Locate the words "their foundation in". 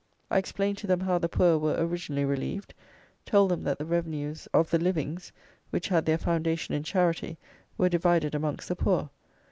6.07-6.81